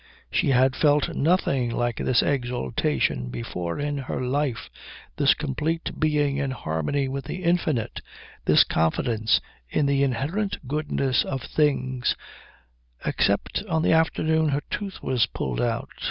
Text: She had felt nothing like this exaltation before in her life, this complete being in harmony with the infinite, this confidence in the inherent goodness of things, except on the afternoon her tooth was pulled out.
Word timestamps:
She 0.31 0.49
had 0.49 0.75
felt 0.75 1.09
nothing 1.13 1.69
like 1.69 1.97
this 1.97 2.23
exaltation 2.23 3.29
before 3.29 3.79
in 3.79 3.99
her 3.99 4.19
life, 4.19 4.67
this 5.17 5.35
complete 5.35 5.91
being 5.99 6.37
in 6.37 6.49
harmony 6.49 7.07
with 7.07 7.25
the 7.25 7.43
infinite, 7.43 8.01
this 8.45 8.63
confidence 8.63 9.41
in 9.69 9.85
the 9.85 10.01
inherent 10.01 10.67
goodness 10.67 11.23
of 11.23 11.43
things, 11.43 12.15
except 13.05 13.61
on 13.69 13.83
the 13.83 13.93
afternoon 13.93 14.49
her 14.49 14.63
tooth 14.71 15.03
was 15.03 15.27
pulled 15.27 15.61
out. 15.61 15.89